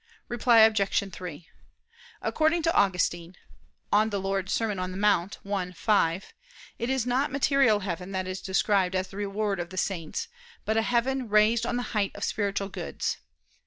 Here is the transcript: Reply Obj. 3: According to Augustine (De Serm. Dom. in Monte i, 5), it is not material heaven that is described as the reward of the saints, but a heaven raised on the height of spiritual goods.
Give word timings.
Reply 0.29 0.61
Obj. 0.61 1.11
3: 1.13 1.47
According 2.23 2.63
to 2.63 2.73
Augustine 2.73 3.33
(De 3.91 4.09
Serm. 4.17 4.75
Dom. 4.75 4.93
in 4.95 4.99
Monte 4.99 5.37
i, 5.45 5.71
5), 5.73 6.33
it 6.79 6.89
is 6.89 7.05
not 7.05 7.31
material 7.31 7.81
heaven 7.81 8.11
that 8.11 8.27
is 8.27 8.41
described 8.41 8.95
as 8.95 9.09
the 9.09 9.17
reward 9.17 9.59
of 9.59 9.69
the 9.69 9.77
saints, 9.77 10.27
but 10.65 10.75
a 10.75 10.81
heaven 10.81 11.29
raised 11.29 11.67
on 11.67 11.75
the 11.75 11.83
height 11.93 12.13
of 12.15 12.23
spiritual 12.23 12.69
goods. 12.69 13.17